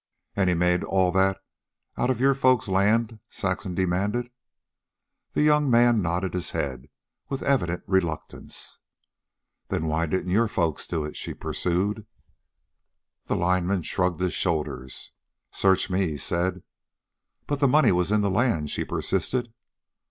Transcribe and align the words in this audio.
"And 0.35 0.49
he 0.49 0.55
made 0.55 0.83
all 0.83 1.11
that 1.11 1.43
out 1.95 2.09
of 2.09 2.19
your 2.19 2.33
folks' 2.33 2.67
land?" 2.67 3.19
Saxon 3.29 3.75
demanded. 3.75 4.31
The 5.33 5.43
young 5.43 5.69
man 5.69 6.01
nodded 6.01 6.33
his 6.33 6.49
head 6.49 6.89
with 7.29 7.43
evident 7.43 7.83
reluctance. 7.85 8.79
"Then 9.67 9.85
why 9.85 10.07
didn't 10.07 10.31
your 10.31 10.47
folks 10.47 10.87
do 10.87 11.05
it?" 11.05 11.15
she 11.17 11.35
pursued. 11.35 12.07
The 13.25 13.35
lineman 13.35 13.83
shrugged 13.83 14.21
his 14.21 14.33
shoulders. 14.33 15.11
"Search 15.51 15.87
me," 15.87 16.07
he 16.07 16.17
said. 16.17 16.63
"But 17.45 17.59
the 17.59 17.67
money 17.67 17.91
was 17.91 18.09
in 18.09 18.21
the 18.21 18.31
land," 18.31 18.71
she 18.71 18.83
persisted. 18.83 19.53